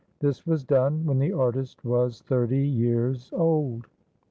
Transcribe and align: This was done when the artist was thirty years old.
This 0.17 0.47
was 0.47 0.63
done 0.63 1.05
when 1.05 1.19
the 1.19 1.31
artist 1.31 1.85
was 1.85 2.21
thirty 2.21 2.57
years 2.67 3.29
old. 3.33 3.85